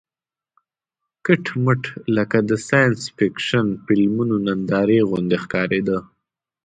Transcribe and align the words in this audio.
کټ 1.25 1.45
مټ 1.63 1.83
لکه 2.17 2.37
د 2.49 2.51
ساینس 2.67 2.99
فېکشن 3.17 3.65
فلمونو 3.85 4.35
نندارې 4.47 4.99
غوندې 5.09 5.37
ښکارېده. 5.43 5.97